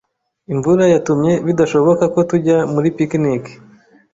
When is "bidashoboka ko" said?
1.45-2.19